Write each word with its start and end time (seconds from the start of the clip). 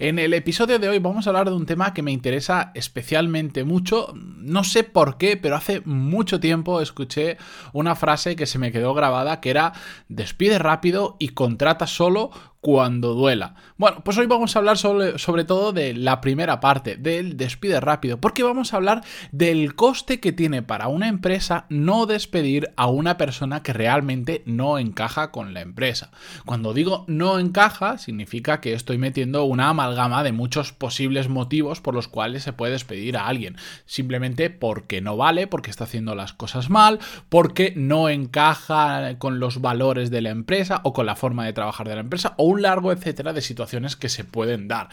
En 0.00 0.18
el 0.18 0.32
episodio 0.32 0.78
de 0.78 0.88
hoy 0.88 0.98
vamos 0.98 1.26
a 1.26 1.30
hablar 1.30 1.50
de 1.50 1.54
un 1.54 1.66
tema 1.66 1.92
que 1.92 2.00
me 2.00 2.10
interesa 2.10 2.72
especialmente 2.74 3.64
mucho. 3.64 4.14
No 4.14 4.64
sé 4.64 4.82
por 4.82 5.18
qué, 5.18 5.36
pero 5.36 5.56
hace 5.56 5.82
mucho 5.84 6.40
tiempo 6.40 6.80
escuché 6.80 7.36
una 7.74 7.94
frase 7.94 8.34
que 8.34 8.46
se 8.46 8.58
me 8.58 8.72
quedó 8.72 8.94
grabada 8.94 9.42
que 9.42 9.50
era 9.50 9.74
despide 10.08 10.58
rápido 10.58 11.16
y 11.18 11.28
contrata 11.28 11.86
solo 11.86 12.30
cuando 12.60 13.14
duela. 13.14 13.54
Bueno, 13.78 14.02
pues 14.04 14.18
hoy 14.18 14.26
vamos 14.26 14.54
a 14.54 14.58
hablar 14.58 14.76
sobre, 14.76 15.18
sobre, 15.18 15.44
todo 15.44 15.72
de 15.72 15.94
la 15.94 16.20
primera 16.20 16.60
parte, 16.60 16.96
del 16.96 17.38
despide 17.38 17.80
rápido, 17.80 18.20
porque 18.20 18.42
vamos 18.42 18.72
a 18.72 18.76
hablar 18.76 19.02
del 19.32 19.74
coste 19.74 20.20
que 20.20 20.32
tiene 20.32 20.62
para 20.62 20.88
una 20.88 21.08
empresa 21.08 21.64
no 21.70 22.04
despedir 22.04 22.72
a 22.76 22.86
una 22.88 23.16
persona 23.16 23.62
que 23.62 23.72
realmente 23.72 24.42
no 24.44 24.78
encaja 24.78 25.30
con 25.30 25.54
la 25.54 25.62
empresa. 25.62 26.10
Cuando 26.44 26.74
digo 26.74 27.04
no 27.08 27.38
encaja, 27.38 27.96
significa 27.96 28.60
que 28.60 28.74
estoy 28.74 28.98
metiendo 28.98 29.44
una 29.44 29.70
amalgama 29.70 30.22
de 30.22 30.32
muchos 30.32 30.72
posibles 30.72 31.28
motivos 31.28 31.80
por 31.80 31.94
los 31.94 32.08
cuales 32.08 32.42
se 32.42 32.52
puede 32.52 32.72
despedir 32.72 33.16
a 33.16 33.26
alguien. 33.26 33.56
Simplemente 33.86 34.50
porque 34.50 35.00
no 35.00 35.16
vale, 35.16 35.46
porque 35.46 35.70
está 35.70 35.84
haciendo 35.84 36.14
las 36.14 36.34
cosas 36.34 36.68
mal, 36.68 36.98
porque 37.30 37.72
no 37.74 38.10
encaja 38.10 39.18
con 39.18 39.40
los 39.40 39.62
valores 39.62 40.10
de 40.10 40.20
la 40.20 40.30
empresa 40.30 40.80
o 40.84 40.92
con 40.92 41.06
la 41.06 41.16
forma 41.16 41.46
de 41.46 41.54
trabajar 41.54 41.88
de 41.88 41.94
la 41.94 42.02
empresa 42.02 42.34
o 42.36 42.49
un 42.50 42.62
largo 42.62 42.92
etcétera 42.92 43.32
de 43.32 43.40
situaciones 43.40 43.96
que 43.96 44.08
se 44.08 44.24
pueden 44.24 44.68
dar. 44.68 44.88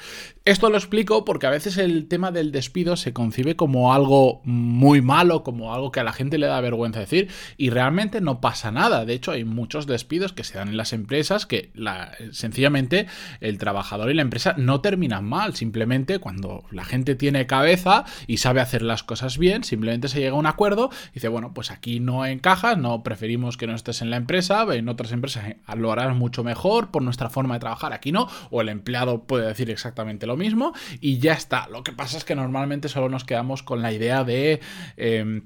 Esto 0.45 0.69
lo 0.69 0.77
explico 0.77 1.25
porque 1.25 1.47
a 1.47 1.51
veces 1.51 1.77
el 1.77 2.07
tema 2.07 2.31
del 2.31 2.51
despido 2.51 2.95
se 2.95 3.13
concibe 3.13 3.55
como 3.55 3.93
algo 3.93 4.41
muy 4.43 5.01
malo, 5.01 5.43
como 5.43 5.73
algo 5.73 5.91
que 5.91 5.99
a 5.99 6.03
la 6.03 6.13
gente 6.13 6.37
le 6.37 6.47
da 6.47 6.61
vergüenza 6.61 6.99
decir 6.99 7.29
y 7.57 7.69
realmente 7.69 8.21
no 8.21 8.39
pasa 8.41 8.71
nada. 8.71 9.05
De 9.05 9.13
hecho, 9.13 9.31
hay 9.31 9.43
muchos 9.43 9.87
despidos 9.87 10.33
que 10.33 10.43
se 10.43 10.57
dan 10.57 10.69
en 10.69 10.77
las 10.77 10.93
empresas 10.93 11.45
que 11.45 11.71
la, 11.73 12.11
sencillamente 12.31 13.07
el 13.41 13.57
trabajador 13.57 14.11
y 14.11 14.13
la 14.13 14.21
empresa 14.21 14.53
no 14.57 14.81
terminan 14.81 15.25
mal. 15.25 15.55
Simplemente 15.55 16.19
cuando 16.19 16.63
la 16.71 16.85
gente 16.85 17.15
tiene 17.15 17.47
cabeza 17.47 18.05
y 18.27 18.37
sabe 18.37 18.61
hacer 18.61 18.81
las 18.81 19.03
cosas 19.03 19.37
bien, 19.37 19.63
simplemente 19.63 20.07
se 20.07 20.19
llega 20.19 20.35
a 20.35 20.39
un 20.39 20.45
acuerdo 20.45 20.89
y 21.11 21.15
dice, 21.15 21.27
bueno, 21.27 21.53
pues 21.53 21.71
aquí 21.71 21.99
no 21.99 22.25
encajas, 22.25 22.77
no 22.77 23.03
preferimos 23.03 23.57
que 23.57 23.67
no 23.67 23.75
estés 23.75 24.01
en 24.01 24.09
la 24.09 24.17
empresa, 24.17 24.65
en 24.73 24.89
otras 24.89 25.11
empresas 25.11 25.55
lo 25.75 25.91
harás 25.91 26.15
mucho 26.15 26.43
mejor 26.43 26.91
por 26.91 27.01
nuestra 27.01 27.29
forma 27.29 27.46
de 27.55 27.59
trabajar, 27.59 27.93
aquí 27.93 28.11
no, 28.11 28.27
o 28.49 28.61
el 28.61 28.69
empleado 28.69 29.23
puede 29.23 29.47
decir 29.47 29.69
exactamente 29.69 30.27
lo 30.27 30.37
mismo 30.37 30.73
y 31.01 31.19
ya 31.19 31.33
está. 31.33 31.67
Lo 31.69 31.83
que 31.83 31.91
pasa 31.91 32.17
es 32.17 32.25
que 32.25 32.35
normalmente 32.35 32.89
solo 32.89 33.09
nos 33.09 33.23
quedamos 33.23 33.63
con 33.63 33.81
la 33.81 33.91
idea 33.91 34.23
de... 34.23 34.59
Em, 34.97 35.43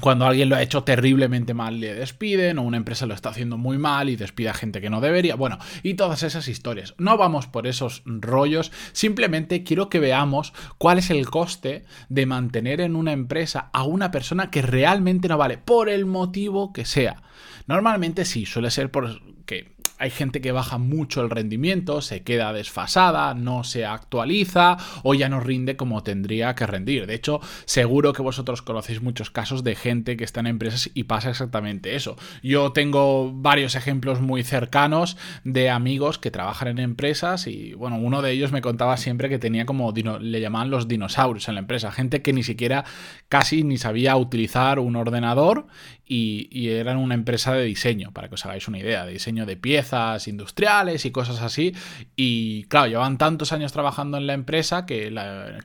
cuando 0.00 0.26
alguien 0.26 0.48
lo 0.48 0.56
ha 0.56 0.62
hecho 0.62 0.84
terriblemente 0.84 1.54
mal 1.54 1.80
le 1.80 1.94
despiden 1.94 2.58
o 2.58 2.62
una 2.62 2.76
empresa 2.76 3.06
lo 3.06 3.14
está 3.14 3.30
haciendo 3.30 3.56
muy 3.56 3.78
mal 3.78 4.10
y 4.10 4.16
despide 4.16 4.50
a 4.50 4.54
gente 4.54 4.80
que 4.80 4.90
no 4.90 5.00
debería. 5.00 5.36
Bueno, 5.36 5.58
y 5.82 5.94
todas 5.94 6.22
esas 6.22 6.48
historias. 6.48 6.94
No 6.98 7.16
vamos 7.16 7.46
por 7.46 7.66
esos 7.66 8.02
rollos, 8.04 8.72
simplemente 8.92 9.62
quiero 9.62 9.88
que 9.88 10.00
veamos 10.00 10.52
cuál 10.78 10.98
es 10.98 11.10
el 11.10 11.28
coste 11.28 11.84
de 12.08 12.26
mantener 12.26 12.80
en 12.80 12.96
una 12.96 13.12
empresa 13.12 13.70
a 13.72 13.84
una 13.84 14.10
persona 14.10 14.50
que 14.50 14.62
realmente 14.62 15.28
no 15.28 15.38
vale, 15.38 15.58
por 15.58 15.88
el 15.88 16.06
motivo 16.06 16.72
que 16.72 16.84
sea. 16.84 17.22
Normalmente 17.66 18.24
sí, 18.24 18.46
suele 18.46 18.70
ser 18.70 18.90
porque 18.90 19.75
hay 19.98 20.10
gente 20.10 20.40
que 20.40 20.52
baja 20.52 20.78
mucho 20.78 21.22
el 21.22 21.30
rendimiento, 21.30 22.02
se 22.02 22.22
queda 22.22 22.52
desfasada, 22.52 23.34
no 23.34 23.64
se 23.64 23.86
actualiza 23.86 24.76
o 25.02 25.14
ya 25.14 25.28
no 25.28 25.40
rinde 25.40 25.76
como 25.76 26.02
tendría 26.02 26.54
que 26.54 26.66
rendir. 26.66 27.06
De 27.06 27.14
hecho, 27.14 27.40
seguro 27.64 28.12
que 28.12 28.22
vosotros 28.22 28.62
conocéis 28.62 29.02
muchos 29.02 29.30
casos 29.30 29.64
de 29.64 29.74
gente 29.74 30.16
que 30.16 30.24
está 30.24 30.40
en 30.40 30.48
empresas 30.48 30.90
y 30.92 31.04
pasa 31.04 31.30
exactamente 31.30 31.94
eso. 31.94 32.16
Yo 32.42 32.72
tengo 32.72 33.32
varios 33.32 33.74
ejemplos 33.74 34.20
muy 34.20 34.42
cercanos 34.42 35.16
de 35.44 35.70
amigos 35.70 36.18
que 36.18 36.30
trabajan 36.30 36.68
en 36.68 36.78
empresas 36.78 37.46
y 37.46 37.74
bueno, 37.74 37.96
uno 37.96 38.22
de 38.22 38.32
ellos 38.32 38.52
me 38.52 38.62
contaba 38.62 38.96
siempre 38.96 39.28
que 39.28 39.38
tenía 39.38 39.66
como 39.66 39.92
le 39.92 40.40
llamaban 40.40 40.70
los 40.70 40.88
dinosaurios 40.88 41.48
en 41.48 41.54
la 41.54 41.60
empresa, 41.60 41.90
gente 41.90 42.22
que 42.22 42.32
ni 42.32 42.42
siquiera 42.42 42.84
casi 43.28 43.64
ni 43.64 43.78
sabía 43.78 44.16
utilizar 44.16 44.78
un 44.78 44.96
ordenador 44.96 45.66
y, 46.08 46.68
eran 46.68 46.98
una 46.98 47.14
empresa 47.14 47.52
de 47.54 47.64
diseño, 47.64 48.12
para 48.12 48.28
que 48.28 48.34
os 48.34 48.44
hagáis 48.44 48.68
una 48.68 48.78
idea, 48.78 49.04
de 49.04 49.12
diseño 49.12 49.46
de 49.46 49.56
piezas 49.56 50.28
industriales 50.28 51.04
y 51.04 51.10
cosas 51.10 51.42
así. 51.42 51.74
Y 52.14 52.64
claro, 52.64 52.88
llevan 52.88 53.18
tantos 53.18 53.52
años 53.52 53.72
trabajando 53.72 54.16
en 54.16 54.26
la 54.26 54.34
empresa 54.34 54.86
que, 54.86 55.12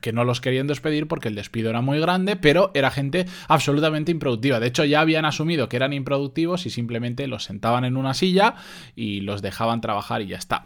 que 0.00 0.12
no 0.12 0.24
los 0.24 0.40
querían 0.40 0.66
despedir 0.66 1.06
porque 1.06 1.28
el 1.28 1.34
despido 1.34 1.70
era 1.70 1.80
muy 1.80 2.00
grande, 2.00 2.36
pero 2.36 2.70
era 2.74 2.90
gente 2.90 3.26
absolutamente 3.48 4.10
improductiva. 4.10 4.58
De 4.58 4.66
hecho, 4.66 4.84
ya 4.84 5.00
habían 5.00 5.24
asumido 5.24 5.68
que 5.68 5.76
eran 5.76 5.92
improductivos 5.92 6.66
y 6.66 6.70
simplemente 6.70 7.26
los 7.26 7.44
sentaban 7.44 7.84
en 7.84 7.96
una 7.96 8.14
silla 8.14 8.54
y 8.96 9.20
los 9.20 9.42
dejaban 9.42 9.80
trabajar 9.80 10.22
y 10.22 10.26
ya 10.26 10.38
está. 10.38 10.64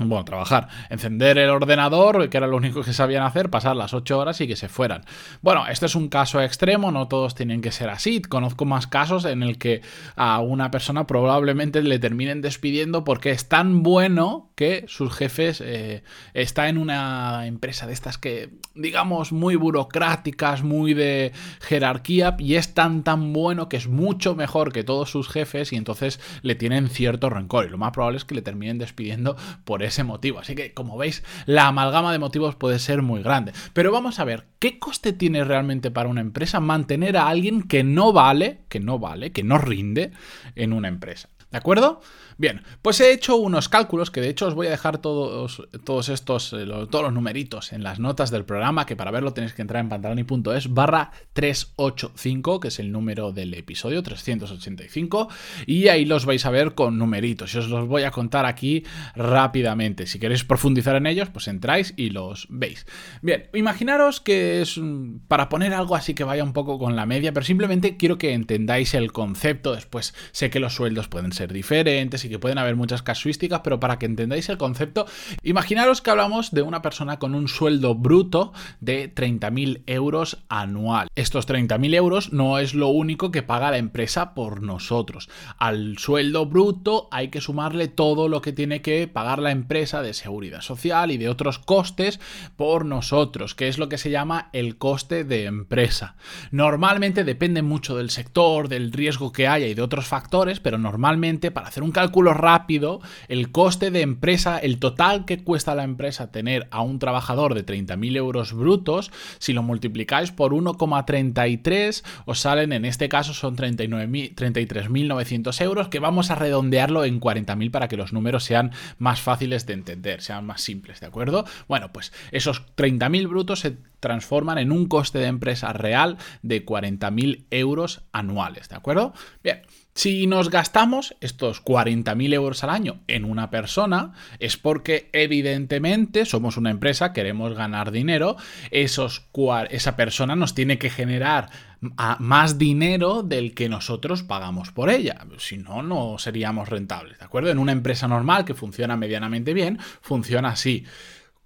Bueno, 0.00 0.24
trabajar, 0.24 0.68
encender 0.90 1.38
el 1.38 1.50
ordenador, 1.50 2.30
que 2.30 2.36
era 2.36 2.46
lo 2.46 2.56
único 2.56 2.82
que 2.82 2.92
sabían 2.92 3.24
hacer, 3.24 3.50
pasar 3.50 3.74
las 3.74 3.94
8 3.94 4.16
horas 4.16 4.40
y 4.40 4.46
que 4.46 4.54
se 4.54 4.68
fueran. 4.68 5.04
Bueno, 5.42 5.66
este 5.66 5.86
es 5.86 5.96
un 5.96 6.08
caso 6.08 6.40
extremo, 6.40 6.92
no 6.92 7.08
todos 7.08 7.34
tienen 7.34 7.60
que 7.60 7.72
ser 7.72 7.90
así. 7.90 8.22
Conozco 8.22 8.64
más 8.64 8.86
casos 8.86 9.24
en 9.24 9.42
el 9.42 9.58
que 9.58 9.82
a 10.14 10.38
una 10.38 10.70
persona 10.70 11.08
probablemente 11.08 11.82
le 11.82 11.98
terminen 11.98 12.42
despidiendo 12.42 13.02
porque 13.02 13.32
es 13.32 13.48
tan 13.48 13.82
bueno 13.82 14.47
que 14.58 14.86
sus 14.88 15.14
jefes 15.14 15.62
eh, 15.64 16.02
está 16.34 16.68
en 16.68 16.78
una 16.78 17.46
empresa 17.46 17.86
de 17.86 17.92
estas 17.92 18.18
que, 18.18 18.50
digamos, 18.74 19.30
muy 19.30 19.54
burocráticas, 19.54 20.64
muy 20.64 20.94
de 20.94 21.30
jerarquía, 21.60 22.34
y 22.40 22.56
es 22.56 22.74
tan 22.74 23.04
tan 23.04 23.32
bueno 23.32 23.68
que 23.68 23.76
es 23.76 23.86
mucho 23.86 24.34
mejor 24.34 24.72
que 24.72 24.82
todos 24.82 25.12
sus 25.12 25.28
jefes 25.28 25.72
y 25.72 25.76
entonces 25.76 26.18
le 26.42 26.56
tienen 26.56 26.88
cierto 26.88 27.30
rencor. 27.30 27.66
Y 27.66 27.68
lo 27.68 27.78
más 27.78 27.92
probable 27.92 28.16
es 28.16 28.24
que 28.24 28.34
le 28.34 28.42
terminen 28.42 28.78
despidiendo 28.78 29.36
por 29.64 29.84
ese 29.84 30.02
motivo. 30.02 30.40
Así 30.40 30.56
que, 30.56 30.74
como 30.74 30.98
veis, 30.98 31.22
la 31.46 31.68
amalgama 31.68 32.10
de 32.10 32.18
motivos 32.18 32.56
puede 32.56 32.80
ser 32.80 33.00
muy 33.00 33.22
grande. 33.22 33.52
Pero 33.74 33.92
vamos 33.92 34.18
a 34.18 34.24
ver, 34.24 34.48
¿qué 34.58 34.80
coste 34.80 35.12
tiene 35.12 35.44
realmente 35.44 35.92
para 35.92 36.08
una 36.08 36.20
empresa 36.20 36.58
mantener 36.58 37.16
a 37.16 37.28
alguien 37.28 37.62
que 37.62 37.84
no 37.84 38.12
vale, 38.12 38.58
que 38.68 38.80
no 38.80 38.98
vale, 38.98 39.30
que 39.30 39.44
no 39.44 39.56
rinde 39.58 40.10
en 40.56 40.72
una 40.72 40.88
empresa? 40.88 41.28
¿De 41.50 41.56
acuerdo? 41.56 42.00
Bien, 42.36 42.62
pues 42.82 43.00
he 43.00 43.10
hecho 43.10 43.36
unos 43.36 43.68
cálculos 43.68 44.12
que 44.12 44.20
de 44.20 44.28
hecho 44.28 44.46
os 44.46 44.54
voy 44.54 44.68
a 44.68 44.70
dejar 44.70 44.98
todos, 44.98 45.66
todos 45.84 46.08
estos, 46.08 46.52
eh, 46.52 46.66
todos 46.88 47.04
los 47.04 47.12
numeritos 47.12 47.72
en 47.72 47.82
las 47.82 47.98
notas 47.98 48.30
del 48.30 48.44
programa, 48.44 48.86
que 48.86 48.94
para 48.94 49.10
verlo 49.10 49.32
tenéis 49.32 49.54
que 49.54 49.62
entrar 49.62 49.82
en 49.82 49.88
pantaloni.es 49.88 50.72
barra 50.72 51.10
385, 51.32 52.60
que 52.60 52.68
es 52.68 52.78
el 52.78 52.92
número 52.92 53.32
del 53.32 53.54
episodio 53.54 54.02
385, 54.02 55.28
y 55.66 55.88
ahí 55.88 56.04
los 56.04 56.26
vais 56.26 56.44
a 56.44 56.50
ver 56.50 56.74
con 56.74 56.98
numeritos. 56.98 57.54
Y 57.54 57.58
os 57.58 57.68
los 57.68 57.88
voy 57.88 58.04
a 58.04 58.10
contar 58.10 58.46
aquí 58.46 58.84
rápidamente. 59.16 60.06
Si 60.06 60.18
queréis 60.18 60.44
profundizar 60.44 60.96
en 60.96 61.06
ellos, 61.06 61.30
pues 61.30 61.48
entráis 61.48 61.94
y 61.96 62.10
los 62.10 62.46
veis. 62.50 62.86
Bien, 63.22 63.48
imaginaros 63.54 64.20
que 64.20 64.60
es 64.60 64.78
para 65.26 65.48
poner 65.48 65.72
algo 65.72 65.96
así 65.96 66.14
que 66.14 66.24
vaya 66.24 66.44
un 66.44 66.52
poco 66.52 66.78
con 66.78 66.94
la 66.94 67.06
media, 67.06 67.32
pero 67.32 67.44
simplemente 67.44 67.96
quiero 67.96 68.18
que 68.18 68.32
entendáis 68.32 68.94
el 68.94 69.12
concepto. 69.12 69.74
Después 69.74 70.14
sé 70.30 70.50
que 70.50 70.60
los 70.60 70.74
sueldos 70.74 71.08
pueden 71.08 71.32
ser 71.32 71.37
diferentes 71.46 72.24
que 72.28 72.38
pueden 72.38 72.58
haber 72.58 72.76
muchas 72.76 73.02
casuísticas, 73.02 73.60
pero 73.64 73.80
para 73.80 73.98
que 73.98 74.06
entendáis 74.06 74.48
el 74.48 74.58
concepto, 74.58 75.06
imaginaros 75.42 76.02
que 76.02 76.10
hablamos 76.10 76.50
de 76.50 76.62
una 76.62 76.82
persona 76.82 77.18
con 77.18 77.34
un 77.34 77.48
sueldo 77.48 77.94
bruto 77.94 78.52
de 78.80 79.12
30.000 79.12 79.82
euros 79.86 80.38
anual. 80.48 81.08
Estos 81.14 81.48
30.000 81.48 81.94
euros 81.94 82.32
no 82.32 82.58
es 82.58 82.74
lo 82.74 82.88
único 82.88 83.30
que 83.30 83.42
paga 83.42 83.70
la 83.70 83.78
empresa 83.78 84.34
por 84.34 84.62
nosotros. 84.62 85.28
Al 85.58 85.98
sueldo 85.98 86.46
bruto 86.46 87.08
hay 87.10 87.28
que 87.28 87.40
sumarle 87.40 87.88
todo 87.88 88.28
lo 88.28 88.40
que 88.40 88.52
tiene 88.52 88.82
que 88.82 89.08
pagar 89.08 89.38
la 89.38 89.50
empresa 89.50 90.02
de 90.02 90.14
seguridad 90.14 90.60
social 90.60 91.10
y 91.10 91.16
de 91.16 91.28
otros 91.28 91.58
costes 91.58 92.20
por 92.56 92.84
nosotros, 92.84 93.54
que 93.54 93.68
es 93.68 93.78
lo 93.78 93.88
que 93.88 93.98
se 93.98 94.10
llama 94.10 94.50
el 94.52 94.76
coste 94.76 95.24
de 95.24 95.44
empresa. 95.44 96.16
Normalmente 96.50 97.24
depende 97.24 97.62
mucho 97.62 97.96
del 97.96 98.10
sector, 98.10 98.68
del 98.68 98.92
riesgo 98.92 99.32
que 99.32 99.48
haya 99.48 99.66
y 99.66 99.74
de 99.74 99.82
otros 99.82 100.06
factores, 100.06 100.60
pero 100.60 100.78
normalmente 100.78 101.27
para 101.50 101.68
hacer 101.68 101.82
un 101.82 101.92
cálculo 101.92 102.32
rápido, 102.32 103.02
el 103.28 103.52
coste 103.52 103.90
de 103.90 104.00
empresa, 104.00 104.58
el 104.58 104.78
total 104.78 105.26
que 105.26 105.44
cuesta 105.44 105.72
a 105.72 105.74
la 105.74 105.84
empresa 105.84 106.30
tener 106.30 106.66
a 106.70 106.80
un 106.80 106.98
trabajador 106.98 107.52
de 107.54 107.66
30.000 107.66 108.16
euros 108.16 108.54
brutos, 108.54 109.12
si 109.38 109.52
lo 109.52 109.62
multiplicáis 109.62 110.32
por 110.32 110.52
1,33, 110.52 112.02
os 112.24 112.40
salen, 112.40 112.72
en 112.72 112.86
este 112.86 113.10
caso, 113.10 113.34
son 113.34 113.56
33.900 113.56 115.62
euros, 115.62 115.88
que 115.88 115.98
vamos 115.98 116.30
a 116.30 116.34
redondearlo 116.34 117.04
en 117.04 117.20
40.000 117.20 117.70
para 117.70 117.88
que 117.88 117.98
los 117.98 118.14
números 118.14 118.44
sean 118.44 118.72
más 118.98 119.20
fáciles 119.20 119.66
de 119.66 119.74
entender, 119.74 120.22
sean 120.22 120.46
más 120.46 120.62
simples, 120.62 121.00
¿de 121.00 121.06
acuerdo? 121.06 121.44
Bueno, 121.68 121.92
pues 121.92 122.14
esos 122.32 122.64
30.000 122.76 123.28
brutos 123.28 123.60
se 123.60 123.76
transforman 124.00 124.58
en 124.58 124.72
un 124.72 124.86
coste 124.86 125.18
de 125.18 125.26
empresa 125.26 125.72
real 125.72 126.16
de 126.42 126.64
40.000 126.64 127.46
euros 127.50 128.02
anuales, 128.12 128.68
¿de 128.68 128.76
acuerdo? 128.76 129.12
Bien, 129.42 129.62
si 129.98 130.28
nos 130.28 130.48
gastamos 130.48 131.16
estos 131.20 131.64
40.000 131.64 132.32
euros 132.32 132.62
al 132.62 132.70
año 132.70 133.00
en 133.08 133.24
una 133.24 133.50
persona, 133.50 134.12
es 134.38 134.56
porque 134.56 135.10
evidentemente 135.12 136.24
somos 136.24 136.56
una 136.56 136.70
empresa, 136.70 137.12
queremos 137.12 137.54
ganar 137.54 137.90
dinero, 137.90 138.36
esos, 138.70 139.26
esa 139.70 139.96
persona 139.96 140.36
nos 140.36 140.54
tiene 140.54 140.78
que 140.78 140.88
generar 140.88 141.50
más 141.80 142.58
dinero 142.58 143.24
del 143.24 143.54
que 143.54 143.68
nosotros 143.68 144.22
pagamos 144.22 144.70
por 144.70 144.88
ella. 144.88 145.26
Si 145.38 145.58
no, 145.58 145.82
no 145.82 146.16
seríamos 146.18 146.68
rentables, 146.68 147.18
¿de 147.18 147.24
acuerdo? 147.24 147.50
En 147.50 147.58
una 147.58 147.72
empresa 147.72 148.06
normal 148.06 148.44
que 148.44 148.54
funciona 148.54 148.96
medianamente 148.96 149.52
bien, 149.52 149.80
funciona 150.00 150.50
así. 150.50 150.86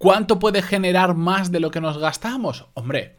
¿Cuánto 0.02 0.40
puede 0.40 0.62
generar 0.62 1.14
más 1.14 1.52
de 1.52 1.60
lo 1.60 1.70
que 1.70 1.80
nos 1.80 1.96
gastamos? 1.96 2.66
Hombre, 2.74 3.18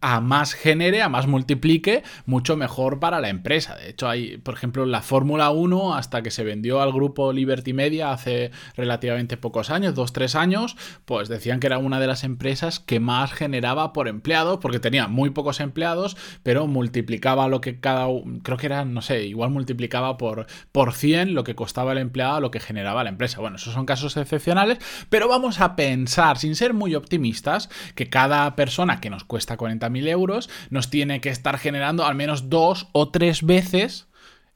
a 0.00 0.20
más 0.20 0.52
genere, 0.52 1.00
a 1.00 1.08
más 1.08 1.28
multiplique, 1.28 2.02
mucho 2.26 2.56
mejor 2.56 2.98
para 2.98 3.20
la 3.20 3.28
empresa. 3.28 3.76
De 3.76 3.90
hecho, 3.90 4.08
hay, 4.08 4.38
por 4.38 4.54
ejemplo, 4.54 4.84
la 4.84 5.00
Fórmula 5.00 5.50
1, 5.50 5.94
hasta 5.94 6.22
que 6.22 6.32
se 6.32 6.42
vendió 6.42 6.82
al 6.82 6.92
grupo 6.92 7.32
Liberty 7.32 7.72
Media 7.72 8.10
hace 8.10 8.50
relativamente 8.76 9.36
pocos 9.36 9.70
años, 9.70 9.94
dos, 9.94 10.12
tres 10.12 10.34
años, 10.34 10.76
pues 11.04 11.28
decían 11.28 11.60
que 11.60 11.68
era 11.68 11.78
una 11.78 12.00
de 12.00 12.08
las 12.08 12.24
empresas 12.24 12.80
que 12.80 12.98
más 12.98 13.32
generaba 13.32 13.92
por 13.92 14.08
empleado, 14.08 14.58
porque 14.58 14.80
tenía 14.80 15.06
muy 15.06 15.30
pocos 15.30 15.60
empleados, 15.60 16.16
pero 16.42 16.66
multiplicaba 16.66 17.46
lo 17.46 17.60
que 17.60 17.78
cada, 17.78 18.08
creo 18.42 18.58
que 18.58 18.66
era, 18.66 18.84
no 18.84 19.02
sé, 19.02 19.22
igual 19.22 19.50
multiplicaba 19.50 20.16
por, 20.16 20.48
por 20.72 20.94
100 20.94 21.32
lo 21.32 21.44
que 21.44 21.54
costaba 21.54 21.92
el 21.92 21.98
empleado, 21.98 22.40
lo 22.40 22.50
que 22.50 22.58
generaba 22.58 23.04
la 23.04 23.10
empresa. 23.10 23.40
Bueno, 23.40 23.54
esos 23.54 23.72
son 23.72 23.86
casos 23.86 24.16
excepcionales, 24.16 24.78
pero 25.08 25.28
vamos 25.28 25.60
a 25.60 25.76
pensar 25.76 26.23
sin 26.36 26.56
ser 26.56 26.74
muy 26.74 26.94
optimistas, 26.94 27.68
que 27.94 28.08
cada 28.08 28.56
persona 28.56 29.00
que 29.00 29.10
nos 29.10 29.24
cuesta 29.24 29.56
40.000 29.56 30.08
euros 30.08 30.50
nos 30.70 30.90
tiene 30.90 31.20
que 31.20 31.28
estar 31.28 31.58
generando 31.58 32.04
al 32.04 32.14
menos 32.14 32.48
dos 32.48 32.88
o 32.92 33.10
tres 33.10 33.42
veces 33.44 34.08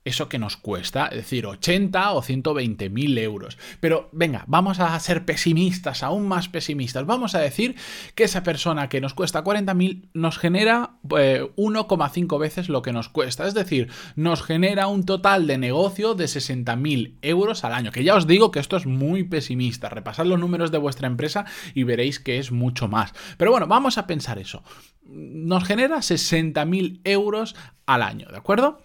eso 0.08 0.28
que 0.28 0.38
nos 0.38 0.56
cuesta, 0.56 1.06
es 1.06 1.16
decir, 1.16 1.46
80 1.46 2.12
o 2.12 2.22
120 2.22 2.90
mil 2.90 3.16
euros. 3.18 3.58
Pero 3.80 4.08
venga, 4.12 4.44
vamos 4.46 4.80
a 4.80 4.98
ser 4.98 5.24
pesimistas, 5.24 6.02
aún 6.02 6.26
más 6.26 6.48
pesimistas. 6.48 7.06
Vamos 7.06 7.34
a 7.34 7.40
decir 7.40 7.76
que 8.14 8.24
esa 8.24 8.42
persona 8.42 8.88
que 8.88 9.00
nos 9.00 9.14
cuesta 9.14 9.42
40 9.42 9.74
mil 9.74 10.08
nos 10.14 10.38
genera 10.38 10.92
1,5 11.04 12.36
eh, 12.36 12.38
veces 12.38 12.68
lo 12.68 12.82
que 12.82 12.92
nos 12.92 13.08
cuesta. 13.08 13.46
Es 13.46 13.54
decir, 13.54 13.90
nos 14.16 14.42
genera 14.42 14.88
un 14.88 15.04
total 15.04 15.46
de 15.46 15.58
negocio 15.58 16.14
de 16.14 16.28
60 16.28 16.74
mil 16.76 17.18
euros 17.22 17.64
al 17.64 17.74
año. 17.74 17.92
Que 17.92 18.04
ya 18.04 18.16
os 18.16 18.26
digo 18.26 18.50
que 18.50 18.60
esto 18.60 18.76
es 18.76 18.86
muy 18.86 19.24
pesimista. 19.24 19.88
Repasad 19.88 20.26
los 20.26 20.40
números 20.40 20.70
de 20.70 20.78
vuestra 20.78 21.06
empresa 21.06 21.44
y 21.74 21.84
veréis 21.84 22.18
que 22.18 22.38
es 22.38 22.50
mucho 22.50 22.88
más. 22.88 23.12
Pero 23.36 23.50
bueno, 23.50 23.66
vamos 23.66 23.98
a 23.98 24.06
pensar 24.06 24.38
eso. 24.38 24.62
Nos 25.04 25.64
genera 25.64 26.02
60 26.02 26.64
mil 26.64 27.00
euros 27.04 27.54
al 27.86 28.02
año, 28.02 28.28
¿de 28.30 28.36
acuerdo? 28.36 28.80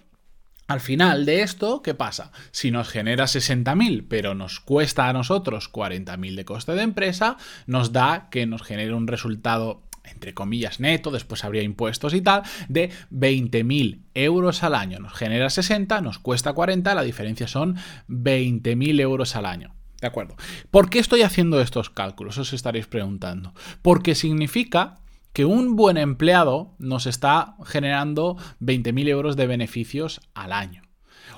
Al 0.68 0.80
final 0.80 1.25
de 1.25 1.42
esto, 1.42 1.81
¿qué 1.81 1.94
pasa? 1.94 2.31
Si 2.51 2.71
nos 2.71 2.89
genera 2.89 3.25
60.000, 3.25 4.06
pero 4.07 4.33
nos 4.33 4.60
cuesta 4.60 5.10
a 5.10 5.13
nosotros 5.13 5.71
40.000 5.71 6.36
de 6.36 6.45
coste 6.45 6.71
de 6.74 6.83
empresa, 6.83 7.38
nos 7.68 7.92
da 7.92 8.30
que 8.31 8.45
nos 8.45 8.63
genere 8.63 8.94
un 8.94 9.07
resultado 9.07 9.83
entre 10.04 10.33
comillas 10.33 10.80
neto, 10.80 11.12
después 11.12 11.44
habría 11.44 11.63
impuestos 11.63 12.13
y 12.13 12.21
tal, 12.21 12.44
de 12.68 12.92
20.000 13.12 14.01
euros 14.13 14.63
al 14.63 14.75
año. 14.75 15.00
Nos 15.00 15.13
genera 15.13 15.50
60, 15.50 16.01
nos 16.01 16.19
cuesta 16.19 16.54
40, 16.54 16.94
la 16.94 17.04
diferencia 17.04 17.48
son 17.48 17.77
20.000 18.09 19.00
euros 19.00 19.36
al 19.36 19.45
año. 19.45 19.74
¿De 20.01 20.07
acuerdo? 20.07 20.36
¿Por 20.69 20.89
qué 20.89 21.00
estoy 21.00 21.21
haciendo 21.21 21.62
estos 21.62 21.89
cálculos? 21.89 22.38
Os 22.38 22.51
estaréis 22.51 22.88
preguntando. 22.88 23.54
Porque 23.81 24.16
significa 24.16 25.00
que 25.33 25.45
un 25.45 25.75
buen 25.75 25.97
empleado 25.97 26.75
nos 26.77 27.07
está 27.07 27.56
generando 27.65 28.38
20.000 28.62 29.09
euros 29.09 29.35
de 29.35 29.47
beneficios 29.47 30.21
al 30.33 30.53
año. 30.53 30.83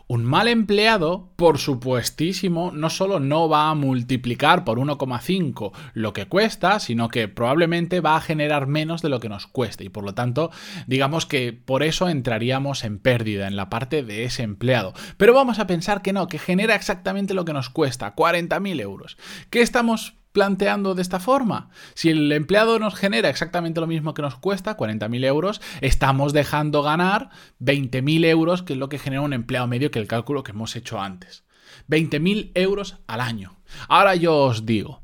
Un 0.07 0.23
mal 0.23 0.47
empleado, 0.47 1.31
por 1.35 1.57
supuestísimo, 1.57 2.71
no 2.71 2.91
solo 2.91 3.19
no 3.19 3.49
va 3.49 3.69
a 3.71 3.75
multiplicar 3.75 4.63
por 4.63 4.77
1,5 4.77 5.71
lo 5.93 6.13
que 6.13 6.27
cuesta, 6.27 6.79
sino 6.79 7.09
que 7.09 7.27
probablemente 7.27 8.01
va 8.01 8.15
a 8.15 8.21
generar 8.21 8.67
menos 8.67 9.01
de 9.01 9.09
lo 9.09 9.19
que 9.19 9.29
nos 9.29 9.47
cueste. 9.47 9.83
Y 9.83 9.89
por 9.89 10.03
lo 10.03 10.13
tanto, 10.13 10.51
digamos 10.85 11.25
que 11.25 11.53
por 11.53 11.81
eso 11.81 12.07
entraríamos 12.07 12.83
en 12.83 12.99
pérdida 12.99 13.47
en 13.47 13.55
la 13.55 13.71
parte 13.71 14.03
de 14.03 14.25
ese 14.25 14.43
empleado. 14.43 14.93
Pero 15.17 15.33
vamos 15.33 15.57
a 15.57 15.65
pensar 15.65 16.03
que 16.03 16.13
no, 16.13 16.27
que 16.27 16.37
genera 16.37 16.75
exactamente 16.75 17.33
lo 17.33 17.45
que 17.45 17.53
nos 17.53 17.69
cuesta, 17.69 18.15
40.000 18.15 18.81
euros. 18.81 19.17
¿Qué 19.49 19.61
estamos 19.61 20.13
planteando 20.35 20.93
de 20.93 21.01
esta 21.01 21.19
forma? 21.19 21.69
Si 21.95 22.09
el 22.09 22.31
empleado 22.31 22.77
nos 22.77 22.93
genera 22.93 23.29
exactamente 23.29 23.79
lo 23.79 23.87
mismo 23.87 24.13
que 24.13 24.21
nos 24.21 24.35
cuesta, 24.35 24.77
40.000 24.77 25.25
euros, 25.25 25.61
estamos 25.81 26.33
dejando 26.33 26.83
ganar 26.83 27.29
20.000 27.59 28.25
euros, 28.25 28.61
que 28.61 28.73
es 28.73 28.79
lo 28.79 28.89
que 28.89 28.99
genera 28.99 29.21
un 29.21 29.33
empleado 29.33 29.65
medio, 29.65 29.89
que 29.89 29.99
el 29.99 30.07
cálculo 30.07 30.43
que 30.43 30.51
hemos 30.51 30.75
hecho 30.75 31.01
antes. 31.01 31.45
20.000 31.89 32.51
euros 32.53 32.97
al 33.07 33.21
año. 33.21 33.55
Ahora 33.87 34.13
yo 34.15 34.37
os 34.37 34.65
digo, 34.65 35.01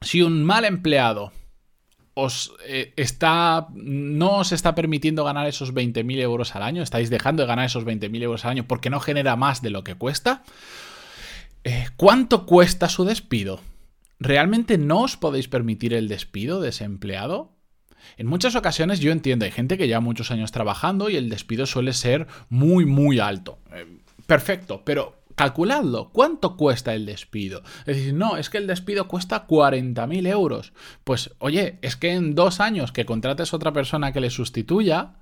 si 0.00 0.20
un 0.20 0.44
mal 0.44 0.64
empleado 0.64 1.32
os 2.14 2.52
eh, 2.66 2.92
está, 2.96 3.68
no 3.72 4.38
os 4.38 4.52
está 4.52 4.74
permitiendo 4.74 5.24
ganar 5.24 5.46
esos 5.46 5.72
20.000 5.72 6.18
euros 6.18 6.56
al 6.56 6.64
año, 6.64 6.82
estáis 6.82 7.08
dejando 7.08 7.44
de 7.44 7.46
ganar 7.46 7.66
esos 7.66 7.86
20.000 7.86 8.22
euros 8.22 8.44
al 8.44 8.50
año 8.50 8.64
porque 8.66 8.90
no 8.90 9.00
genera 9.00 9.36
más 9.36 9.62
de 9.62 9.70
lo 9.70 9.84
que 9.84 9.94
cuesta, 9.94 10.42
eh, 11.64 11.88
¿cuánto 11.96 12.46
cuesta 12.46 12.88
su 12.88 13.04
despido? 13.04 13.60
¿Realmente 14.20 14.78
no 14.78 15.00
os 15.00 15.16
podéis 15.16 15.48
permitir 15.48 15.94
el 15.94 16.06
despido 16.06 16.60
de 16.60 16.68
ese 16.68 16.84
empleado? 16.84 17.56
En 18.16 18.26
muchas 18.26 18.54
ocasiones 18.54 19.00
yo 19.00 19.12
entiendo, 19.12 19.44
hay 19.44 19.50
gente 19.50 19.76
que 19.76 19.86
lleva 19.86 20.00
muchos 20.00 20.30
años 20.30 20.52
trabajando 20.52 21.10
y 21.10 21.16
el 21.16 21.28
despido 21.28 21.66
suele 21.66 21.92
ser 21.92 22.26
muy, 22.48 22.86
muy 22.86 23.18
alto. 23.18 23.58
Eh, 23.72 23.86
perfecto, 24.26 24.82
pero 24.84 25.20
calculadlo, 25.34 26.10
¿cuánto 26.12 26.56
cuesta 26.56 26.94
el 26.94 27.06
despido? 27.06 27.62
Es 27.86 27.96
decir, 27.96 28.14
no, 28.14 28.36
es 28.36 28.50
que 28.50 28.58
el 28.58 28.66
despido 28.66 29.08
cuesta 29.08 29.46
40.000 29.46 30.28
euros. 30.28 30.72
Pues 31.04 31.34
oye, 31.38 31.78
es 31.82 31.96
que 31.96 32.12
en 32.12 32.34
dos 32.34 32.60
años 32.60 32.92
que 32.92 33.06
contrates 33.06 33.52
a 33.52 33.56
otra 33.56 33.72
persona 33.72 34.12
que 34.12 34.20
le 34.20 34.30
sustituya, 34.30 35.14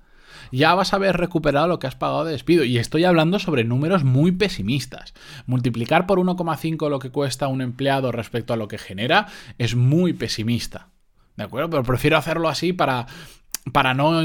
ya 0.51 0.73
vas 0.75 0.93
a 0.93 0.97
haber 0.97 1.17
recuperado 1.17 1.67
lo 1.67 1.79
que 1.79 1.87
has 1.87 1.95
pagado 1.95 2.25
de 2.25 2.33
despido. 2.33 2.63
Y 2.63 2.77
estoy 2.77 3.05
hablando 3.05 3.39
sobre 3.39 3.63
números 3.63 4.03
muy 4.03 4.31
pesimistas. 4.31 5.13
Multiplicar 5.45 6.05
por 6.05 6.19
1,5 6.19 6.89
lo 6.89 6.99
que 6.99 7.11
cuesta 7.11 7.47
un 7.47 7.61
empleado 7.61 8.11
respecto 8.11 8.53
a 8.53 8.57
lo 8.57 8.67
que 8.67 8.77
genera 8.77 9.27
es 9.57 9.75
muy 9.75 10.13
pesimista. 10.13 10.89
¿De 11.35 11.43
acuerdo? 11.43 11.69
Pero 11.69 11.83
prefiero 11.83 12.17
hacerlo 12.17 12.49
así 12.49 12.73
para 12.73 13.07
para 13.71 13.93
no, 13.93 14.21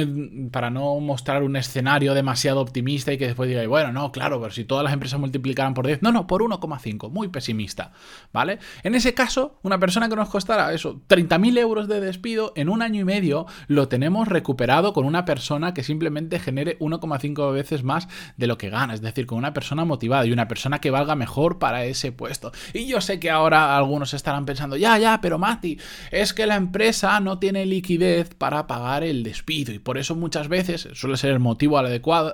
para 0.50 0.70
no 0.70 1.00
mostrar 1.00 1.42
un 1.42 1.56
escenario 1.56 2.14
demasiado 2.14 2.60
optimista 2.60 3.12
y 3.12 3.18
que 3.18 3.26
después 3.26 3.48
diga, 3.48 3.66
bueno, 3.66 3.92
no, 3.92 4.12
claro, 4.12 4.40
pero 4.40 4.52
si 4.52 4.64
todas 4.64 4.84
las 4.84 4.92
empresas 4.92 5.20
multiplicaran 5.20 5.74
por 5.74 5.86
10, 5.86 6.02
no, 6.02 6.12
no, 6.12 6.26
por 6.26 6.42
1,5, 6.42 7.10
muy 7.10 7.28
pesimista, 7.28 7.92
¿vale? 8.32 8.58
En 8.82 8.94
ese 8.94 9.14
caso, 9.14 9.58
una 9.62 9.78
persona 9.78 10.08
que 10.08 10.16
nos 10.16 10.28
costara 10.28 10.72
eso, 10.72 11.00
30.000 11.08 11.58
euros 11.58 11.88
de 11.88 12.00
despido, 12.00 12.52
en 12.56 12.68
un 12.68 12.82
año 12.82 13.00
y 13.00 13.04
medio 13.04 13.46
lo 13.66 13.88
tenemos 13.88 14.28
recuperado 14.28 14.92
con 14.92 15.04
una 15.04 15.24
persona 15.24 15.74
que 15.74 15.82
simplemente 15.82 16.38
genere 16.38 16.78
1,5 16.78 17.52
veces 17.52 17.82
más 17.82 18.08
de 18.36 18.46
lo 18.46 18.58
que 18.58 18.70
gana, 18.70 18.94
es 18.94 19.00
decir, 19.00 19.26
con 19.26 19.38
una 19.38 19.54
persona 19.54 19.84
motivada 19.84 20.26
y 20.26 20.32
una 20.32 20.48
persona 20.48 20.80
que 20.80 20.90
valga 20.90 21.14
mejor 21.14 21.58
para 21.58 21.84
ese 21.84 22.12
puesto. 22.12 22.52
Y 22.72 22.86
yo 22.86 23.00
sé 23.00 23.20
que 23.20 23.30
ahora 23.30 23.76
algunos 23.76 24.14
estarán 24.14 24.46
pensando, 24.46 24.76
ya, 24.76 24.98
ya, 24.98 25.20
pero 25.20 25.38
Mati, 25.38 25.78
es 26.10 26.34
que 26.34 26.46
la 26.46 26.56
empresa 26.56 27.20
no 27.20 27.38
tiene 27.38 27.66
liquidez 27.66 28.34
para 28.34 28.66
pagar 28.66 29.04
el 29.04 29.22
despido 29.22 29.33
y 29.46 29.78
por 29.78 29.98
eso 29.98 30.14
muchas 30.14 30.48
veces 30.48 30.88
suele 30.94 31.16
ser 31.16 31.30
el 31.30 31.40
motivo 31.40 31.78
adecuado, 31.78 32.32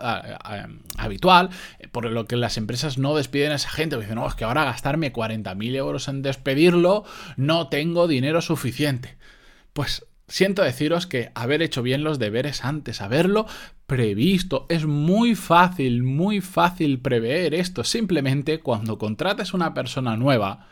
habitual 0.97 1.51
eh, 1.79 1.89
por 1.89 2.05
lo 2.05 2.27
que 2.27 2.37
las 2.37 2.57
empresas 2.57 2.99
no 2.99 3.15
despiden 3.15 3.53
a 3.53 3.57
esa 3.57 3.71
gente. 3.71 3.97
Dicen, 3.99 4.19
es 4.19 4.35
que 4.35 4.45
ahora 4.45 4.65
gastarme 4.65 5.13
40.000 5.13 5.75
euros 5.77 6.09
en 6.09 6.23
despedirlo, 6.23 7.05
no 7.37 7.69
tengo 7.69 8.09
dinero 8.09 8.41
suficiente. 8.43 9.17
Pues 9.73 10.07
siento 10.29 10.63
deciros 10.63 11.07
que 11.07 11.31
haber 11.35 11.63
hecho 11.63 11.83
bien 11.83 12.05
los 12.05 12.19
deberes 12.19 12.65
antes, 12.65 13.01
haberlo 13.01 13.47
previsto, 13.87 14.67
es 14.69 14.87
muy 14.87 15.35
fácil, 15.35 16.03
muy 16.05 16.41
fácil 16.41 17.01
prever 17.01 17.55
esto. 17.55 17.83
Simplemente 17.85 18.61
cuando 18.61 18.99
contrates 18.99 19.53
una 19.53 19.75
persona 19.75 20.17
nueva, 20.17 20.69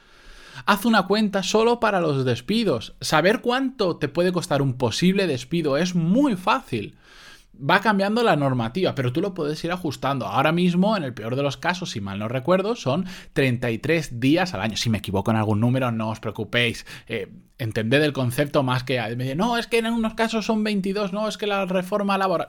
Haz 0.66 0.84
una 0.84 1.06
cuenta 1.06 1.42
solo 1.42 1.80
para 1.80 2.00
los 2.00 2.24
despidos. 2.24 2.94
Saber 3.00 3.40
cuánto 3.40 3.96
te 3.96 4.08
puede 4.08 4.32
costar 4.32 4.62
un 4.62 4.74
posible 4.74 5.26
despido 5.26 5.76
es 5.76 5.94
muy 5.94 6.36
fácil. 6.36 6.96
va 7.60 7.80
cambiando 7.80 8.22
la 8.22 8.36
normativa, 8.36 8.94
pero 8.94 9.12
tú 9.12 9.20
lo 9.20 9.34
puedes 9.34 9.62
ir 9.64 9.72
ajustando. 9.72 10.26
Ahora 10.26 10.52
mismo, 10.52 10.96
en 10.96 11.02
el 11.02 11.12
peor 11.12 11.34
de 11.34 11.42
los 11.42 11.56
casos, 11.56 11.90
si 11.90 12.00
mal 12.00 12.18
no 12.20 12.28
recuerdo, 12.28 12.76
son 12.76 13.06
33 13.32 14.20
días 14.20 14.54
al 14.54 14.60
año. 14.60 14.76
Si 14.76 14.90
me 14.90 14.98
equivoco 14.98 15.32
en 15.32 15.38
algún 15.38 15.58
número, 15.58 15.90
no 15.90 16.10
os 16.10 16.20
preocupéis. 16.20 16.86
Eh, 17.08 17.28
entended 17.58 18.02
el 18.02 18.12
concepto 18.12 18.62
más 18.62 18.84
que... 18.84 19.00
Me 19.16 19.34
no, 19.34 19.58
es 19.58 19.66
que 19.66 19.78
en 19.78 19.86
unos 19.86 20.14
casos 20.14 20.46
son 20.46 20.62
22, 20.62 21.12
no, 21.12 21.28
es 21.28 21.36
que 21.36 21.46
la 21.46 21.66
reforma 21.66 22.16
laboral... 22.16 22.48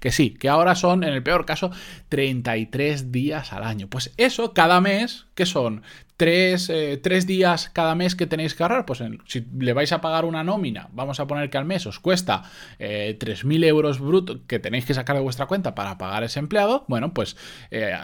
Que 0.00 0.10
sí, 0.10 0.30
que 0.30 0.48
ahora 0.48 0.74
son, 0.74 1.04
en 1.04 1.12
el 1.12 1.22
peor 1.22 1.44
caso, 1.44 1.70
33 2.08 3.12
días 3.12 3.52
al 3.52 3.64
año. 3.64 3.88
Pues 3.88 4.14
eso, 4.16 4.54
cada 4.54 4.80
mes, 4.80 5.25
que 5.36 5.46
son 5.46 5.82
tres, 6.16 6.70
eh, 6.70 6.98
tres, 7.00 7.26
días 7.26 7.70
cada 7.72 7.94
mes 7.94 8.16
que 8.16 8.26
tenéis 8.26 8.54
que 8.54 8.62
ahorrar, 8.62 8.86
pues 8.86 9.04
si 9.26 9.46
le 9.58 9.74
vais 9.74 9.92
a 9.92 10.00
pagar 10.00 10.24
una 10.24 10.42
nómina, 10.42 10.88
vamos 10.92 11.20
a 11.20 11.26
poner 11.26 11.50
que 11.50 11.58
al 11.58 11.66
mes 11.66 11.86
os 11.86 12.00
cuesta 12.00 12.42
eh, 12.78 13.16
3.000 13.20 13.64
euros 13.66 14.00
brutos 14.00 14.38
que 14.48 14.58
tenéis 14.58 14.86
que 14.86 14.94
sacar 14.94 15.14
de 15.14 15.22
vuestra 15.22 15.46
cuenta 15.46 15.74
para 15.74 15.98
pagar 15.98 16.24
ese 16.24 16.40
empleado, 16.40 16.86
bueno, 16.88 17.12
pues 17.12 17.36
eh, 17.70 17.94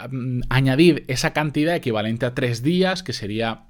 añadid 0.50 1.00
esa 1.08 1.32
cantidad 1.32 1.74
equivalente 1.74 2.26
a 2.26 2.34
tres 2.34 2.62
días, 2.62 3.02
que 3.02 3.14
sería 3.14 3.64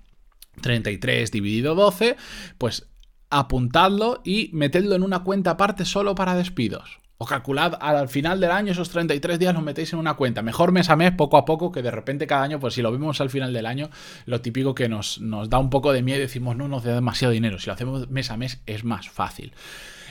33 0.61 1.31
dividido 1.31 1.77
12, 1.77 2.17
pues 2.59 2.89
apuntadlo 3.31 4.21
y 4.25 4.51
metedlo 4.53 4.97
en 4.97 5.05
una 5.05 5.21
cuenta 5.23 5.53
aparte 5.53 5.85
solo 5.85 6.17
para 6.17 6.35
despidos. 6.35 7.02
O 7.23 7.25
calculad 7.25 7.79
al 7.81 8.09
final 8.09 8.41
del 8.41 8.51
año 8.51 8.73
esos 8.73 8.91
33 8.91 9.39
días 9.39 9.55
los 9.55 9.63
metéis 9.63 9.93
en 9.93 10.01
una 10.01 10.15
cuenta. 10.15 10.43
Mejor 10.43 10.73
mes 10.73 10.91
a 10.91 10.97
mes, 10.97 11.13
poco 11.13 11.37
a 11.37 11.45
poco, 11.45 11.71
que 11.71 11.81
de 11.81 11.93
repente 11.93 12.27
cada 12.27 12.43
año, 12.43 12.59
pues 12.59 12.75
si 12.75 12.83
lo 12.83 12.91
vemos 12.91 13.21
al 13.21 13.31
final 13.31 13.53
del 13.53 13.67
año, 13.67 13.91
lo 14.27 14.41
típico 14.41 14.75
que 14.75 14.89
nos, 14.89 15.21
nos 15.21 15.49
da 15.49 15.59
un 15.59 15.71
poco 15.71 15.93
de 15.93 16.03
miedo 16.03 16.19
y 16.19 16.23
decimos, 16.23 16.57
no 16.57 16.67
nos 16.67 16.83
da 16.83 16.97
demasiado 16.97 17.31
dinero. 17.31 17.61
Si 17.61 17.69
lo 17.69 17.75
hacemos 17.75 18.11
mes 18.11 18.33
a 18.33 18.37
mes 18.37 18.61
es 18.67 18.83
más 18.83 19.09
fácil. 19.09 19.53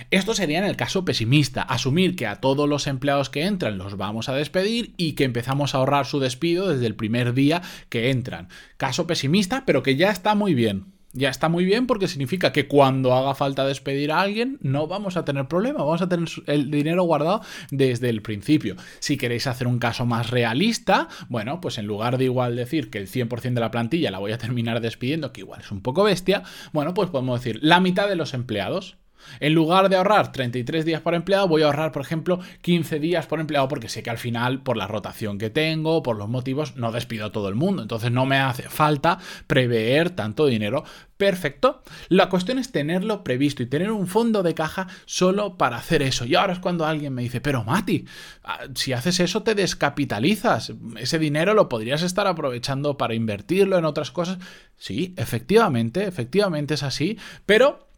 Esto 0.10 0.34
sería 0.34 0.60
en 0.60 0.64
el 0.64 0.78
caso 0.78 1.04
pesimista, 1.04 1.64
asumir 1.64 2.16
que 2.16 2.28
a 2.28 2.38
todos 2.38 2.70
los 2.70 2.88
empleados 2.88 3.30
que 3.30 3.44
entran 3.44 3.78
los 3.78 3.98
vamos 3.98 4.30
a 4.30 4.34
despedir 4.34 4.94
y 4.96 5.12
que 5.12 5.26
empezamos 5.26 5.76
a 5.76 5.80
ahorrar 5.80 6.06
su 6.06 6.22
despido 6.22 6.70
desde 6.70 6.88
el 6.88 6.96
primer 6.96 7.34
día 7.34 7.62
que 7.90 8.10
entran. 8.10 8.48
Caso 8.78 9.06
pesimista, 9.06 9.66
pero 9.66 9.84
que 9.84 9.98
ya 9.98 10.12
está 10.12 10.34
muy 10.34 10.54
bien 10.54 10.86
ya 11.14 11.30
está 11.30 11.50
muy 11.50 11.66
bien 11.66 11.88
porque 11.88 12.08
significa 12.08 12.52
que 12.52 12.68
cuando 12.68 13.14
haga 13.14 13.36
falta 13.36 13.66
despedir 13.66 14.12
a 14.12 14.22
alguien 14.22 14.58
no 14.62 14.88
vamos 14.88 15.18
a 15.18 15.26
tener 15.26 15.48
problema, 15.48 15.80
vamos 15.80 16.02
a 16.02 16.10
tener 16.10 16.30
el 16.48 16.72
dinero 16.72 17.04
guardado 17.04 17.42
desde 17.70 18.10
el 18.10 18.22
principio. 18.22 18.76
Si 19.00 19.18
queréis 19.18 19.48
hacer 19.48 19.68
un 19.68 19.80
caso 19.80 20.06
más 20.06 20.30
realista, 20.30 21.08
bueno, 21.30 21.62
pues 21.62 21.78
en 21.78 21.86
lugar 21.86 22.18
de 22.18 22.26
igual 22.26 22.56
decir 22.56 22.90
que 22.90 22.98
el 22.98 23.08
100% 23.08 23.54
de 23.54 23.62
la 23.62 23.72
plantilla 23.72 24.12
la 24.12 24.20
voy 24.20 24.32
a 24.32 24.38
terminar 24.38 24.82
despidiendo, 24.82 25.34
que 25.34 25.42
igual 25.42 25.62
es 25.62 25.72
un 25.72 25.82
poco 25.82 26.04
bestia, 26.04 26.44
bueno, 26.74 26.94
pues 26.94 27.10
podemos 27.10 27.40
decir 27.40 27.60
la 27.62 27.80
mitad 27.80 28.08
de 28.08 28.16
los 28.16 28.34
empleados. 28.34 28.98
En 29.40 29.54
lugar 29.54 29.90
de 29.90 29.96
ahorrar 29.96 30.32
33 30.32 30.86
días 30.86 31.02
por 31.02 31.14
empleado, 31.16 31.48
voy 31.48 31.62
a 31.62 31.66
ahorrar, 31.66 31.92
por 31.92 32.02
ejemplo, 32.02 32.40
15 32.62 33.00
días 33.00 33.28
por 33.28 33.40
empleado 33.40 33.68
porque 33.68 33.90
sé 33.90 34.04
que 34.04 34.10
al 34.10 34.18
final, 34.18 34.62
por 34.62 34.78
la 34.78 34.88
rotación 34.88 35.38
que 35.38 35.50
tengo, 35.50 36.04
por 36.04 36.18
los 36.18 36.30
motivos, 36.30 36.76
no 36.76 36.92
despido 36.92 37.26
a 37.26 37.32
todo 37.32 37.50
el 37.50 37.56
mundo. 37.56 37.82
Entonces 37.82 38.12
no 38.12 38.26
me 38.26 38.38
hace 38.38 38.64
falta 38.64 39.20
prever 39.48 40.12
tanto 40.12 40.46
dinero. 40.46 40.84
Perfecto. 41.22 41.84
La 42.10 42.30
cuestión 42.30 42.58
es 42.58 42.72
tenerlo 42.72 43.24
previsto 43.24 43.62
y 43.62 43.68
tener 43.68 43.92
un 43.92 44.08
fondo 44.08 44.42
de 44.42 44.56
caja 44.56 44.88
solo 45.06 45.56
para 45.56 45.78
hacer 45.78 46.02
eso. 46.02 46.26
Y 46.26 46.34
ahora 46.34 46.54
es 46.54 46.60
cuando 46.60 46.84
alguien 46.84 47.14
me 47.14 47.22
dice, 47.22 47.42
pero 47.42 47.64
Mati, 47.64 48.06
ah, 48.44 48.62
si 48.74 48.94
haces 48.94 49.20
eso 49.20 49.44
te 49.44 49.54
descapitalizas. 49.54 50.74
Ese 50.98 51.20
dinero 51.20 51.54
lo 51.54 51.70
podrías 51.70 52.02
estar 52.02 52.26
aprovechando 52.26 52.98
para 52.98 53.14
invertirlo 53.14 53.78
en 53.78 53.86
otras 53.86 54.10
cosas. 54.10 54.40
Sí, 54.78 55.14
efectivamente, 55.16 56.08
efectivamente 56.08 56.74
es 56.74 56.82
así, 56.82 57.20
pero 57.46 57.91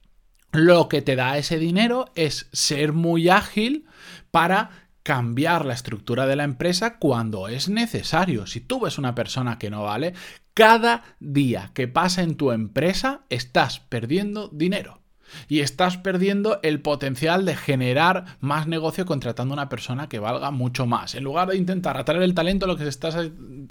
lo 0.54 0.88
que 0.88 1.02
te 1.02 1.16
da 1.16 1.38
ese 1.38 1.58
dinero 1.58 2.06
es 2.16 2.48
ser 2.54 2.94
muy 2.94 3.28
ágil 3.28 3.86
para 4.32 4.70
cambiar 5.02 5.66
la 5.66 5.74
estructura 5.74 6.28
de 6.28 6.36
la 6.36 6.46
empresa 6.46 6.98
cuando 6.98 7.50
es 7.50 7.68
necesario. 7.68 8.48
Si 8.48 8.62
tú 8.62 8.80
ves 8.80 8.98
una 8.98 9.16
persona 9.16 9.60
que 9.60 9.70
no 9.70 9.84
vale, 9.84 10.14
cada 10.54 11.04
día 11.20 11.72
que 11.74 11.88
pasa 11.88 12.22
en 12.22 12.38
tu 12.38 12.52
empresa 12.52 13.26
estás 13.30 13.80
perdiendo 13.80 14.48
dinero 14.50 15.03
y 15.48 15.60
estás 15.60 15.98
perdiendo 15.98 16.60
el 16.64 16.80
potencial 16.82 17.46
de 17.46 17.56
generar 17.56 18.38
más 18.40 18.68
negocio 18.68 19.06
contratando 19.06 19.54
una 19.54 19.70
persona 19.70 20.10
que 20.10 20.20
valga 20.20 20.52
mucho 20.52 20.86
más. 20.86 21.16
En 21.16 21.24
lugar 21.24 21.50
de 21.50 21.58
intentar 21.58 21.98
atraer 21.98 22.24
el 22.24 22.34
talento, 22.34 22.68
lo 22.68 22.78
que 22.78 22.88
estás 22.88 23.18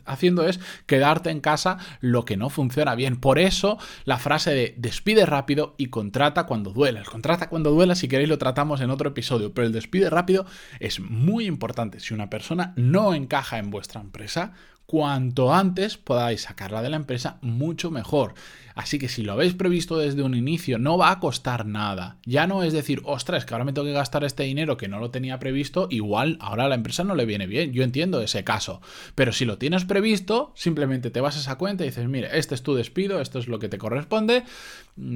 haciendo 0.04 0.46
es 0.46 0.60
quedarte 0.86 1.30
en 1.30 1.40
casa 1.40 1.78
lo 2.00 2.24
que 2.24 2.36
no 2.36 2.50
funciona 2.50 2.94
bien. 2.94 3.16
Por 3.16 3.38
eso 3.38 3.78
la 4.04 4.18
frase 4.18 4.52
de 4.52 4.74
despide 4.76 5.26
rápido 5.26 5.74
y 5.78 5.86
contrata 5.86 6.44
cuando 6.44 6.72
duela. 6.72 7.00
El 7.00 7.06
contrata 7.06 7.48
cuando 7.48 7.70
duela, 7.70 7.94
si 7.94 8.08
queréis, 8.08 8.28
lo 8.28 8.38
tratamos 8.38 8.80
en 8.80 8.90
otro 8.90 9.10
episodio, 9.10 9.52
pero 9.52 9.66
el 9.66 9.72
despide 9.72 10.10
rápido 10.10 10.46
es 10.80 11.00
muy 11.00 11.46
importante. 11.46 12.00
Si 12.00 12.14
una 12.14 12.30
persona 12.30 12.72
no 12.76 13.14
encaja 13.14 13.58
en 13.58 13.70
vuestra 13.70 14.00
empresa, 14.00 14.52
cuanto 14.86 15.54
antes 15.54 15.96
podáis 15.96 16.42
sacarla 16.42 16.82
de 16.82 16.90
la 16.90 16.96
empresa, 16.96 17.38
mucho 17.40 17.90
mejor. 17.90 18.34
Así 18.74 18.98
que 18.98 19.08
si 19.08 19.22
lo 19.22 19.32
habéis 19.32 19.54
previsto 19.54 19.98
desde 19.98 20.22
un 20.22 20.34
inicio, 20.34 20.78
no 20.78 20.98
va 20.98 21.10
a 21.10 21.20
costar 21.20 21.66
nada. 21.66 22.16
Ya 22.24 22.46
no 22.46 22.62
es 22.62 22.72
decir, 22.72 23.02
ostras, 23.04 23.44
que 23.44 23.54
ahora 23.54 23.64
me 23.64 23.72
tengo 23.72 23.86
que 23.86 23.92
gastar 23.92 24.24
este 24.24 24.44
dinero 24.44 24.76
que 24.76 24.88
no 24.88 24.98
lo 24.98 25.10
tenía 25.10 25.38
previsto, 25.38 25.88
igual 25.90 26.38
ahora 26.40 26.64
a 26.64 26.68
la 26.68 26.74
empresa 26.74 27.04
no 27.04 27.14
le 27.14 27.26
viene 27.26 27.46
bien. 27.46 27.72
Yo 27.72 27.82
entiendo 27.82 28.20
ese 28.20 28.44
caso. 28.44 28.80
Pero 29.14 29.32
si 29.32 29.44
lo 29.44 29.58
tienes 29.58 29.84
previsto, 29.84 30.52
simplemente 30.54 31.10
te 31.10 31.20
vas 31.20 31.36
a 31.36 31.40
esa 31.40 31.58
cuenta 31.58 31.84
y 31.84 31.88
dices, 31.88 32.08
mire, 32.08 32.28
este 32.38 32.54
es 32.54 32.62
tu 32.62 32.74
despido, 32.74 33.20
esto 33.20 33.38
es 33.38 33.48
lo 33.48 33.58
que 33.58 33.68
te 33.68 33.78
corresponde, 33.78 34.44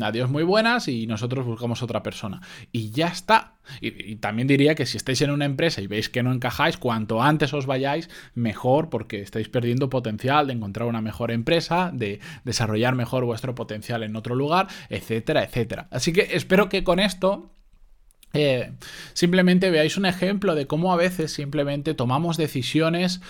adiós 0.01 0.31
muy 0.31 0.43
buenas 0.43 0.89
y 0.89 1.07
nosotros 1.07 1.45
buscamos 1.45 1.83
otra 1.83 2.03
persona. 2.03 2.41
Y 2.73 2.91
ya 2.91 3.09
está. 3.09 3.55
Y, 3.81 4.17
también 4.17 4.47
diría 4.47 4.75
que 4.75 4.87
si 4.87 4.97
estáis 4.97 5.21
en 5.23 5.31
una 5.31 5.45
empresa 5.45 5.81
y 5.81 5.87
veis 5.87 6.09
que 6.09 6.23
no 6.23 6.33
encajáis, 6.33 6.77
cuanto 6.77 7.23
antes 7.23 7.53
os 7.53 7.67
vayáis, 7.67 8.09
mejor, 8.35 8.91
porque 8.91 9.21
estáis 9.21 9.49
perdiendo 9.49 9.91
potencial 9.91 10.47
de 10.47 10.53
encontrar 10.53 10.89
una 10.89 11.01
mejor 11.01 11.31
empresa, 11.31 11.91
de 11.93 12.21
desarrollar 12.45 12.95
mejor 12.95 13.25
vuestro 13.25 13.46
potencial 13.55 14.03
en 14.03 14.17
otro 14.17 14.35
lugar, 14.35 14.69
etcétera, 14.89 15.45
etcétera. 15.45 15.89
Así 15.91 16.13
que 16.13 16.29
espero 16.33 16.69
que 16.69 16.85
con 16.85 16.99
esto 16.99 17.51
eh, 18.33 18.73
simplemente 19.15 19.71
veáis 19.71 19.97
un 19.97 20.05
ejemplo 20.05 20.55
de 20.55 20.67
cómo 20.67 20.93
a 20.93 20.97
veces 20.97 21.33
simplemente 21.33 21.95
tomamos 21.95 22.37
decisiones 22.37 23.23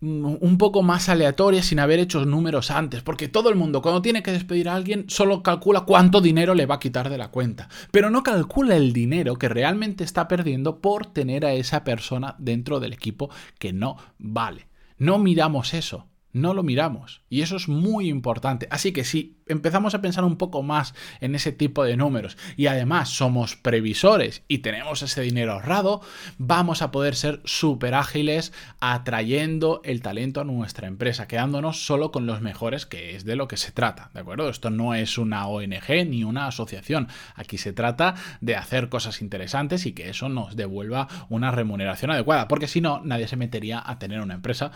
mm, 0.00 0.36
un 0.40 0.58
poco 0.58 0.82
más 0.82 1.08
aleatorias 1.08 1.66
sin 1.66 1.78
haber 1.78 1.98
hecho 1.98 2.24
números 2.26 2.70
antes, 2.70 3.02
porque 3.02 3.28
todo 3.28 3.48
el 3.48 3.56
mundo 3.56 3.80
cuando 3.80 4.02
tiene 4.02 4.22
que 4.22 4.32
despedir 4.32 4.68
a 4.68 4.74
alguien 4.74 5.06
solo 5.08 5.42
calcula 5.42 5.82
cuánto 5.82 6.20
dinero 6.20 6.54
le 6.54 6.66
va 6.66 6.74
a 6.74 6.80
quitar 6.80 7.08
de 7.08 7.18
la 7.18 7.30
cuenta, 7.30 7.70
pero 7.90 8.10
no 8.10 8.22
calcula 8.22 8.76
el 8.76 8.92
dinero 8.92 9.36
que 9.36 9.48
realmente 9.48 10.04
está 10.04 10.28
perdiendo 10.28 10.80
por 10.80 11.06
tener 11.06 11.46
a 11.46 11.54
esa 11.54 11.82
persona 11.84 12.34
dentro 12.38 12.80
del 12.80 12.92
equipo 12.92 13.30
que 13.58 13.72
no 13.72 13.96
vale. 14.18 14.68
No 14.98 15.18
miramos 15.18 15.72
eso. 15.72 16.11
No 16.32 16.54
lo 16.54 16.62
miramos 16.62 17.22
y 17.28 17.42
eso 17.42 17.56
es 17.56 17.68
muy 17.68 18.08
importante. 18.08 18.66
Así 18.70 18.92
que 18.92 19.04
si 19.04 19.38
empezamos 19.46 19.94
a 19.94 20.00
pensar 20.00 20.24
un 20.24 20.36
poco 20.36 20.62
más 20.62 20.94
en 21.20 21.34
ese 21.34 21.52
tipo 21.52 21.84
de 21.84 21.96
números 21.96 22.38
y 22.56 22.66
además 22.66 23.10
somos 23.10 23.56
previsores 23.56 24.42
y 24.48 24.58
tenemos 24.58 25.02
ese 25.02 25.20
dinero 25.20 25.52
ahorrado, 25.52 26.00
vamos 26.38 26.80
a 26.80 26.90
poder 26.90 27.14
ser 27.16 27.40
súper 27.44 27.94
ágiles 27.94 28.52
atrayendo 28.80 29.82
el 29.84 30.00
talento 30.00 30.40
a 30.40 30.44
nuestra 30.44 30.88
empresa, 30.88 31.28
quedándonos 31.28 31.84
solo 31.84 32.12
con 32.12 32.26
los 32.26 32.40
mejores, 32.40 32.86
que 32.86 33.14
es 33.14 33.24
de 33.24 33.36
lo 33.36 33.48
que 33.48 33.56
se 33.56 33.72
trata. 33.72 34.10
¿De 34.14 34.20
acuerdo? 34.20 34.48
Esto 34.48 34.70
no 34.70 34.94
es 34.94 35.18
una 35.18 35.46
ONG 35.46 36.06
ni 36.06 36.24
una 36.24 36.46
asociación. 36.46 37.08
Aquí 37.34 37.58
se 37.58 37.72
trata 37.72 38.14
de 38.40 38.56
hacer 38.56 38.88
cosas 38.88 39.20
interesantes 39.20 39.86
y 39.86 39.92
que 39.92 40.08
eso 40.08 40.28
nos 40.28 40.56
devuelva 40.56 41.08
una 41.28 41.50
remuneración 41.50 42.10
adecuada, 42.10 42.48
porque 42.48 42.68
si 42.68 42.80
no, 42.80 43.00
nadie 43.04 43.28
se 43.28 43.36
metería 43.36 43.82
a 43.84 43.98
tener 43.98 44.20
una 44.20 44.34
empresa 44.34 44.72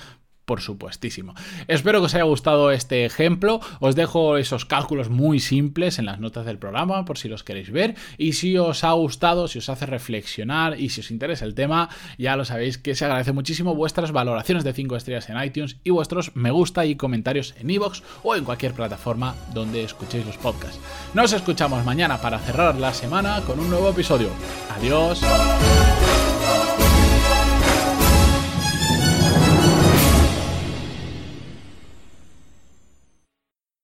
por 0.47 0.63
supuestísimo. 0.63 1.35
Espero 1.69 2.01
que 2.01 2.07
os 2.07 2.15
haya 2.15 2.25
gustado 2.25 2.71
este 2.71 3.05
ejemplo. 3.05 3.61
Os 3.81 3.97
dejo 3.97 4.39
esos 4.39 4.65
cálculos 4.65 5.11
muy 5.11 5.41
simples 5.41 5.99
en 5.99 6.07
las 6.07 6.21
notas 6.21 6.47
del 6.47 6.59
programa 6.59 7.05
por 7.05 7.19
si 7.19 7.29
los 7.29 7.45
queréis 7.45 7.71
ver. 7.71 7.97
Y 8.17 8.33
si 8.33 8.57
os 8.57 8.85
ha 8.85 8.93
gustado, 8.93 9.49
si 9.49 9.59
os 9.59 9.69
hace 9.69 9.85
reflexionar 9.85 10.81
y 10.81 10.89
si 10.89 11.01
os 11.01 11.11
interesa 11.11 11.45
el 11.45 11.55
tema, 11.55 11.91
ya 12.17 12.37
lo 12.37 12.45
sabéis 12.45 12.79
que 12.79 12.95
se 12.95 13.05
agradece 13.05 13.33
muchísimo 13.33 13.75
vuestras 13.75 14.13
valoraciones 14.13 14.65
de 14.65 14.73
5 14.73 14.97
estrellas 14.97 15.29
en 15.29 15.43
iTunes 15.43 15.77
y 15.85 15.91
vuestros 15.91 16.35
me 16.37 16.51
gusta 16.51 16.87
y 16.87 16.97
comentarios 16.97 17.55
en 17.59 17.71
iVoox 17.71 18.03
o 18.23 18.37
en 18.37 18.45
cualquier 18.45 18.73
plataforma 18.73 19.35
donde 19.53 19.83
escuchéis 19.83 20.25
los 20.25 20.39
podcasts. 20.39 20.81
Nos 21.13 21.33
escuchamos 21.33 21.85
mañana 21.85 22.21
para 22.21 22.39
cerrar 22.39 22.77
la 22.77 22.95
semana 22.95 23.41
con 23.43 23.59
un 23.59 23.69
nuevo 23.69 23.91
episodio. 23.91 24.31
Adiós. 24.77 25.21